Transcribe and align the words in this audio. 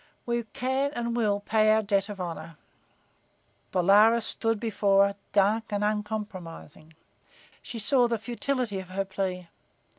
We 0.25 0.45
can 0.45 0.91
and 0.95 1.15
will 1.15 1.41
pay 1.41 1.69
our 1.71 1.83
debt 1.83 2.09
of 2.09 2.19
honor." 2.19 2.57
Bolaroz 3.71 4.25
stood 4.25 4.59
before 4.59 5.05
her, 5.05 5.15
dark 5.31 5.65
and 5.69 5.83
uncompromising. 5.83 6.95
She 7.61 7.77
saw 7.77 8.07
the 8.07 8.17
futility 8.17 8.79
of 8.79 8.89
her 8.89 9.05
plea. 9.05 9.47